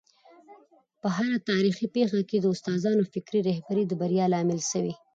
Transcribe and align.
په 1.01 1.07
هره 1.17 1.37
تاریخي 1.49 1.85
پېښه 1.95 2.19
کي 2.29 2.37
د 2.41 2.45
استادانو 2.53 3.03
فکري 3.13 3.39
رهبري 3.49 3.83
د 3.87 3.91
بریا 4.01 4.25
لامل 4.33 4.59
سوی. 4.71 4.93